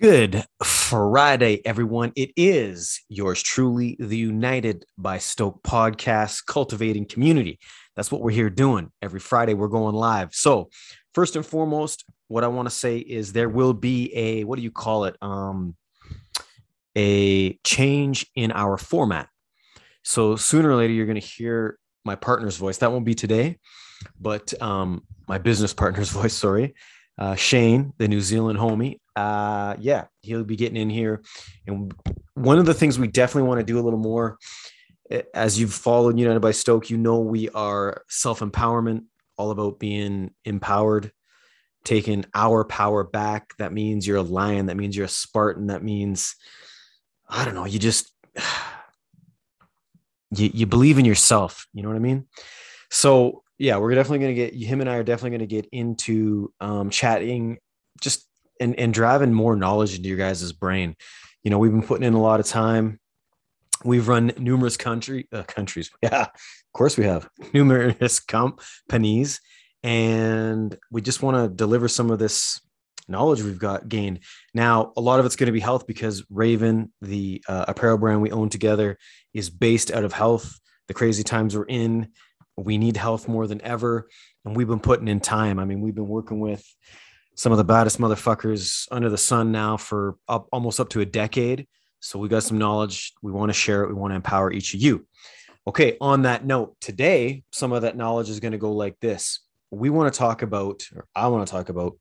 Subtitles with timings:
[0.00, 2.12] Good Friday, everyone.
[2.16, 7.58] It is yours truly, the United by Stoke podcast, cultivating community.
[7.96, 8.92] That's what we're here doing.
[9.02, 10.34] Every Friday, we're going live.
[10.34, 10.70] So,
[11.12, 14.62] first and foremost, what I want to say is there will be a what do
[14.62, 15.18] you call it?
[15.20, 15.76] Um,
[16.96, 19.28] a change in our format.
[20.02, 22.78] So, sooner or later, you're going to hear my partner's voice.
[22.78, 23.58] That won't be today,
[24.18, 26.74] but um, my business partner's voice, sorry.
[27.18, 31.22] Uh, Shane, the New Zealand homie, uh, yeah, he'll be getting in here.
[31.66, 31.92] And
[32.34, 34.38] one of the things we definitely want to do a little more,
[35.34, 39.04] as you've followed United by Stoke, you know we are self empowerment,
[39.36, 41.12] all about being empowered,
[41.84, 43.52] taking our power back.
[43.58, 44.66] That means you're a lion.
[44.66, 45.68] That means you're a Spartan.
[45.68, 46.36] That means,
[47.28, 48.12] I don't know, you just,
[50.30, 51.66] you, you believe in yourself.
[51.72, 52.26] You know what I mean?
[52.90, 55.68] So, yeah, we're definitely going to get him and I are definitely going to get
[55.70, 57.58] into um, chatting
[58.00, 58.26] just
[58.60, 60.96] and and driving more knowledge into your guys' brain.
[61.42, 63.00] You know, we've been putting in a lot of time.
[63.82, 65.90] We've run numerous country uh, countries.
[66.02, 69.40] Yeah, of course we have numerous companies,
[69.82, 72.60] and we just want to deliver some of this
[73.08, 74.20] knowledge we've got gained.
[74.54, 78.22] Now, a lot of it's going to be health because Raven, the uh, apparel brand
[78.22, 78.98] we own together,
[79.34, 80.58] is based out of health.
[80.86, 82.08] The crazy times we're in,
[82.56, 84.08] we need health more than ever,
[84.44, 85.58] and we've been putting in time.
[85.58, 86.64] I mean, we've been working with
[87.40, 91.06] some of the baddest motherfuckers under the sun now for up, almost up to a
[91.06, 91.66] decade.
[92.00, 93.14] So we got some knowledge.
[93.22, 93.88] We want to share it.
[93.88, 95.06] We want to empower each of you.
[95.66, 95.96] Okay.
[96.02, 99.40] On that note, today, some of that knowledge is going to go like this.
[99.70, 101.96] We want to talk about, or I want to talk about,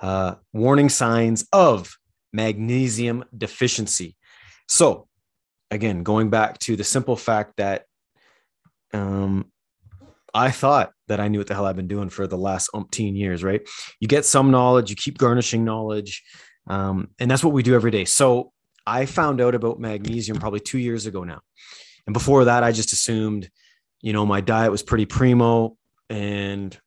[0.00, 1.94] uh, warning signs of
[2.32, 4.16] magnesium deficiency.
[4.68, 5.06] So,
[5.70, 7.84] again, going back to the simple fact that
[8.94, 9.52] um,
[10.32, 13.16] I thought that I knew what the hell I've been doing for the last umpteen
[13.16, 13.60] years, right?
[14.00, 16.22] You get some knowledge, you keep garnishing knowledge.
[16.68, 18.04] Um, and that's what we do every day.
[18.04, 18.52] So
[18.86, 21.40] I found out about magnesium probably two years ago now.
[22.06, 23.50] And before that, I just assumed,
[24.00, 25.76] you know, my diet was pretty primo
[26.08, 26.78] and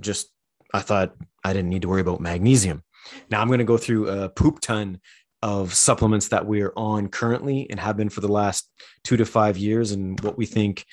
[0.00, 0.28] just
[0.72, 1.14] I thought
[1.44, 2.82] I didn't need to worry about magnesium.
[3.30, 5.00] Now I'm going to go through a poop ton
[5.42, 8.70] of supplements that we're on currently and have been for the last
[9.04, 10.84] two to five years and what we think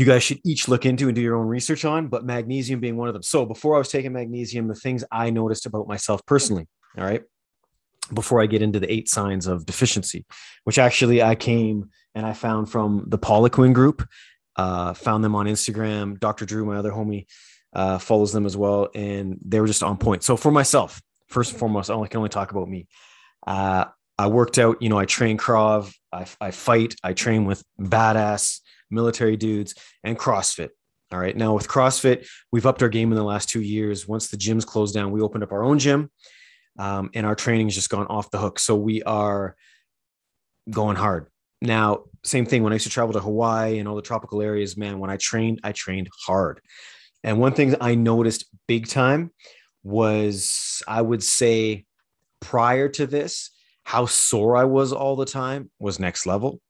[0.00, 2.96] you guys should each look into and do your own research on, but magnesium being
[2.96, 3.22] one of them.
[3.22, 6.66] So before I was taking magnesium, the things I noticed about myself personally,
[6.96, 7.22] all right,
[8.14, 10.24] before I get into the eight signs of deficiency,
[10.64, 14.08] which actually I came and I found from the Poliquin group,
[14.56, 16.18] uh, found them on Instagram.
[16.18, 16.46] Dr.
[16.46, 17.26] Drew, my other homie,
[17.74, 20.22] uh, follows them as well, and they were just on point.
[20.22, 22.88] So for myself, first and foremost, I only can only talk about me.
[23.46, 23.84] Uh,
[24.18, 28.60] I worked out, you know, I train Krav, I, I fight, I train with badass
[28.90, 29.74] military dudes,
[30.04, 30.70] and CrossFit.
[31.12, 31.36] All right.
[31.36, 34.06] Now with CrossFit, we've upped our game in the last two years.
[34.06, 36.10] Once the gyms closed down, we opened up our own gym,
[36.78, 38.58] um, and our training has just gone off the hook.
[38.58, 39.56] So we are
[40.70, 41.26] going hard.
[41.60, 44.76] Now, same thing when I used to travel to Hawaii and all the tropical areas,
[44.76, 46.60] man, when I trained, I trained hard.
[47.22, 49.32] And one thing I noticed big time
[49.82, 51.84] was I would say
[52.40, 53.50] prior to this,
[53.84, 56.60] how sore I was all the time was next level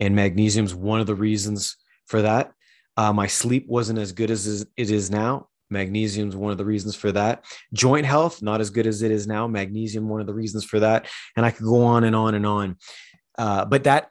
[0.00, 2.52] and magnesium is one of the reasons for that.
[2.96, 5.48] Uh, my sleep wasn't as good as it is now.
[5.70, 7.44] Magnesium is one of the reasons for that.
[7.72, 9.46] Joint health, not as good as it is now.
[9.46, 11.08] Magnesium, one of the reasons for that.
[11.36, 12.76] And I could go on and on and on.
[13.36, 14.10] Uh, but that,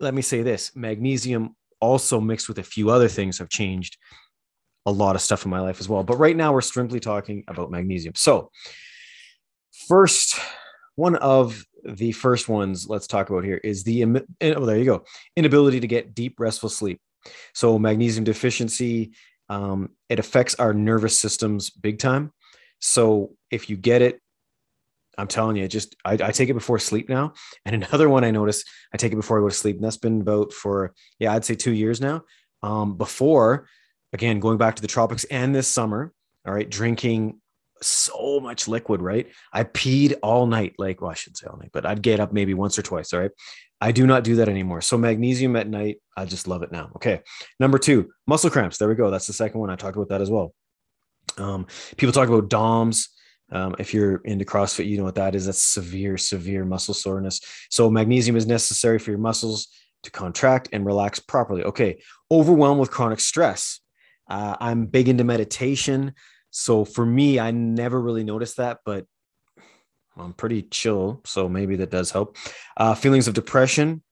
[0.00, 3.98] let me say this magnesium also mixed with a few other things have changed
[4.86, 6.02] a lot of stuff in my life as well.
[6.02, 8.14] But right now, we're strictly talking about magnesium.
[8.16, 8.50] So,
[9.88, 10.38] first,
[10.96, 15.04] one of the first ones let's talk about here is the oh there you go.
[15.36, 17.00] Inability to get deep restful sleep.
[17.54, 19.12] So magnesium deficiency
[19.48, 22.32] um, it affects our nervous systems big time.
[22.78, 24.20] So if you get it
[25.18, 27.34] i'm telling you just I, I take it before sleep now.
[27.66, 28.64] And another one i notice
[28.94, 31.44] i take it before i go to sleep and that's been about for yeah i'd
[31.44, 32.22] say two years now.
[32.62, 33.68] Um, before
[34.12, 36.12] again going back to the tropics and this summer
[36.46, 37.41] all right drinking
[37.86, 39.28] so much liquid, right?
[39.52, 40.74] I peed all night.
[40.78, 43.12] Like, well, I shouldn't say all night, but I'd get up maybe once or twice.
[43.12, 43.30] All right.
[43.80, 44.80] I do not do that anymore.
[44.80, 46.92] So magnesium at night, I just love it now.
[46.96, 47.20] Okay.
[47.58, 48.78] Number two, muscle cramps.
[48.78, 49.10] There we go.
[49.10, 49.70] That's the second one.
[49.70, 50.54] I talked about that as well.
[51.36, 53.08] Um, people talk about DOMS.
[53.50, 55.46] Um, if you're into CrossFit, you know what that is.
[55.46, 57.40] That's severe, severe muscle soreness.
[57.70, 59.68] So magnesium is necessary for your muscles
[60.04, 61.64] to contract and relax properly.
[61.64, 62.00] Okay.
[62.30, 63.80] Overwhelmed with chronic stress.
[64.30, 66.14] Uh, I'm big into meditation.
[66.52, 69.06] So for me, I never really noticed that, but
[70.16, 71.22] I'm pretty chill.
[71.24, 72.36] So maybe that does help.
[72.76, 74.02] Uh, feelings of depression.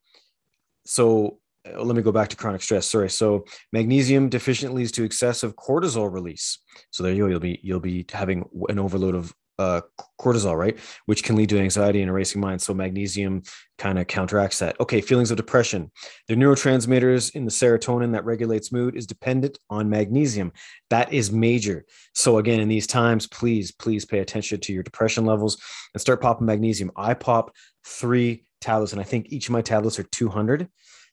[0.87, 1.39] So
[1.69, 2.87] uh, let me go back to chronic stress.
[2.87, 3.11] Sorry.
[3.11, 6.59] So magnesium deficient leads to excessive cortisol release.
[6.91, 7.29] So there you go.
[7.29, 9.83] You'll be you'll be having an overload of uh,
[10.19, 10.79] cortisol, right?
[11.05, 12.63] Which can lead to anxiety and a racing mind.
[12.63, 13.43] So magnesium
[13.77, 14.81] kind of counteracts that.
[14.81, 15.91] Okay, feelings of depression.
[16.29, 20.53] The neurotransmitters in the serotonin that regulates mood is dependent on magnesium.
[20.89, 21.85] That is major.
[22.15, 25.59] So again, in these times, please, please pay attention to your depression levels
[25.93, 26.91] and start popping magnesium.
[26.97, 27.55] I pop
[27.85, 30.69] three tablets, and I think each of my tablets are 200.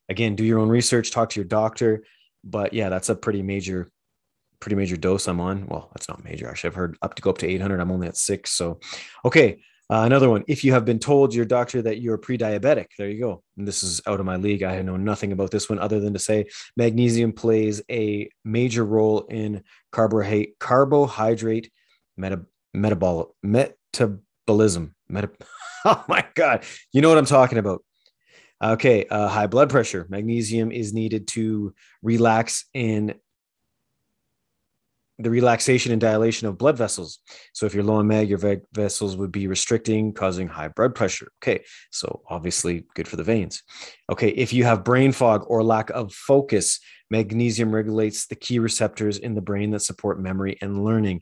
[0.07, 2.05] Again, do your own research, talk to your doctor.
[2.45, 3.89] But yeah, that's a pretty major
[4.59, 5.67] pretty major dose I'm on.
[5.67, 6.47] Well, that's not major.
[6.47, 7.79] Actually, I've heard up to go up to 800.
[7.79, 8.51] I'm only at six.
[8.51, 8.79] So,
[9.25, 9.61] okay.
[9.89, 10.43] Uh, another one.
[10.49, 13.43] If you have been told your doctor that you're pre-diabetic, there you go.
[13.57, 14.61] And this is out of my league.
[14.61, 19.21] I know nothing about this one other than to say magnesium plays a major role
[19.29, 19.63] in
[19.93, 21.71] carbohydrate carbohydrate
[22.17, 22.41] meta,
[22.75, 24.93] metabol metabolism.
[25.07, 25.29] Meta,
[25.85, 27.81] oh my god, you know what I'm talking about.
[28.61, 30.05] Okay, uh, high blood pressure.
[30.09, 33.15] Magnesium is needed to relax and
[35.19, 37.19] the relaxation and dilation of blood vessels.
[37.53, 41.31] So if you're low in mag, your vessels would be restricting, causing high blood pressure.
[41.41, 43.63] Okay, so obviously good for the veins.
[44.11, 46.79] Okay, if you have brain fog or lack of focus,
[47.09, 51.21] magnesium regulates the key receptors in the brain that support memory and learning.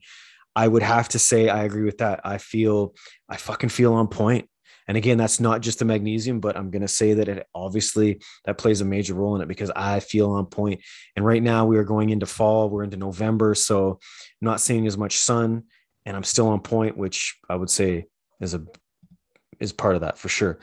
[0.56, 2.22] I would have to say I agree with that.
[2.24, 2.96] I feel
[3.30, 4.50] I fucking feel on point.
[4.88, 8.22] And again, that's not just the magnesium, but I'm going to say that it obviously
[8.46, 10.82] that plays a major role in it because I feel on point.
[11.16, 14.86] And right now we are going into fall, we're into November, so I'm not seeing
[14.88, 15.64] as much sun,
[16.06, 18.06] and I'm still on point, which I would say
[18.40, 18.64] is a
[19.60, 20.60] is part of that for sure.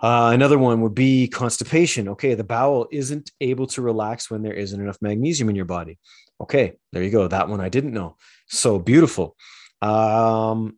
[0.00, 2.08] Uh, another one would be constipation.
[2.08, 5.98] Okay, the bowel isn't able to relax when there isn't enough magnesium in your body.
[6.40, 7.28] Okay, there you go.
[7.28, 8.16] That one I didn't know.
[8.48, 9.36] So beautiful.
[9.80, 10.76] Um,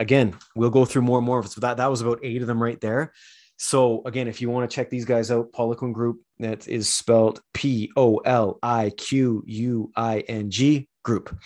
[0.00, 1.52] again, we'll go through more and more of it.
[1.52, 3.12] So that, that was about eight of them right there.
[3.58, 7.40] So again, if you want to check these guys out, Poliquin Group, that is spelled
[7.54, 11.38] P O L I Q U I N G Group,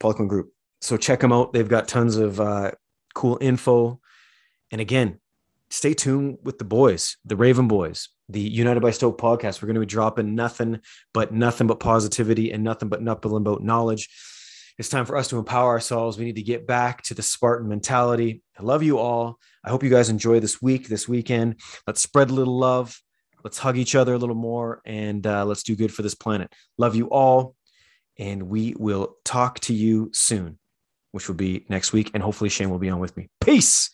[0.00, 0.52] Poliquin Group.
[0.80, 1.52] So check them out.
[1.52, 2.70] They've got tons of uh,
[3.14, 4.00] cool info.
[4.70, 5.20] And again,
[5.68, 9.60] stay tuned with the boys, the Raven Boys, the United by Stoke podcast.
[9.60, 10.80] We're going to be dropping nothing
[11.12, 14.08] but nothing but positivity and nothing but nothing but knowledge.
[14.78, 16.18] It's time for us to empower ourselves.
[16.18, 18.42] We need to get back to the Spartan mentality.
[18.58, 19.38] I love you all.
[19.64, 21.60] I hope you guys enjoy this week, this weekend.
[21.86, 22.98] Let's spread a little love.
[23.44, 26.52] Let's hug each other a little more and uh, let's do good for this planet.
[26.78, 27.54] Love you all.
[28.18, 30.58] And we will talk to you soon,
[31.12, 32.10] which will be next week.
[32.14, 33.28] And hopefully, Shane will be on with me.
[33.40, 33.90] Peace.